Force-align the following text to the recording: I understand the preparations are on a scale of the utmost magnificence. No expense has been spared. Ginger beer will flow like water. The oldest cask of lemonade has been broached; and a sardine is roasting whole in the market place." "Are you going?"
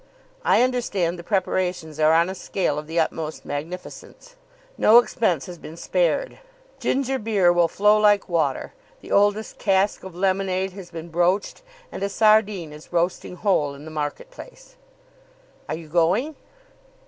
I 0.43 0.63
understand 0.63 1.19
the 1.19 1.23
preparations 1.23 1.99
are 1.99 2.11
on 2.11 2.27
a 2.27 2.33
scale 2.33 2.79
of 2.79 2.87
the 2.87 2.99
utmost 2.99 3.45
magnificence. 3.45 4.35
No 4.75 4.97
expense 4.97 5.45
has 5.45 5.59
been 5.59 5.77
spared. 5.77 6.39
Ginger 6.79 7.19
beer 7.19 7.53
will 7.53 7.67
flow 7.67 7.99
like 7.99 8.27
water. 8.27 8.73
The 9.01 9.11
oldest 9.11 9.59
cask 9.59 10.03
of 10.03 10.15
lemonade 10.15 10.73
has 10.73 10.89
been 10.89 11.09
broached; 11.09 11.61
and 11.91 12.01
a 12.01 12.09
sardine 12.09 12.73
is 12.73 12.91
roasting 12.91 13.35
whole 13.35 13.75
in 13.75 13.85
the 13.85 13.91
market 13.91 14.31
place." 14.31 14.75
"Are 15.69 15.75
you 15.75 15.87
going?" 15.87 16.35